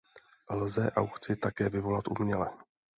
[0.53, 2.51] Lze aukci také vyvolat uměle.